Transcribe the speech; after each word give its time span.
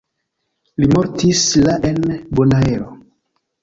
Li 0.85 0.89
mortis 0.95 1.45
la 1.69 1.79
en 1.93 2.03
Bonaero. 2.37 2.93